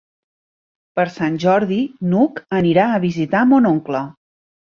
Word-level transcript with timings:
Per 0.99 1.03
Sant 1.17 1.35
Jordi 1.43 1.77
n'Hug 2.13 2.41
anirà 2.61 2.87
a 2.95 3.01
visitar 3.05 3.43
mon 3.53 3.71
oncle. 3.75 4.05